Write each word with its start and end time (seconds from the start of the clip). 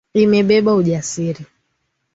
Imebeba 0.23 0.71
ujasiri 0.79 1.43